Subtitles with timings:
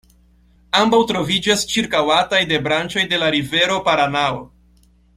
[0.79, 4.45] Ambaŭ troviĝas ĉirkaŭataj de branĉoj de la rivero Paranao.